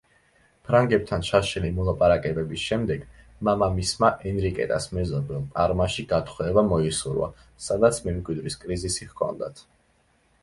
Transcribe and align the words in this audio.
ფრანგებთან 0.67 1.25
ჩაშლილი 1.25 1.67
მოლაპარაკებების 1.79 2.61
შემდეგ, 2.69 3.03
მამამისმა 3.49 4.09
ენრიკეტას 4.31 4.87
მეზობელ 4.99 5.43
პარმაში 5.57 6.05
გათხოვება 6.13 6.63
მოისურვა, 6.71 7.27
სადაც 7.67 7.99
მემკვიდრის 8.07 8.57
კრიზისი 8.65 9.07
ჰქონდათ. 9.11 9.63